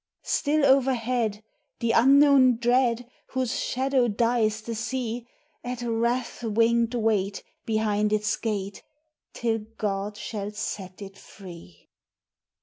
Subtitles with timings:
[0.23, 1.43] Still overhead
[1.79, 5.27] the unknown dread, Whose shadow dyes the sea,
[5.63, 8.81] At wrath winged wait behind its gate
[9.35, 11.87] Till God shall set it free.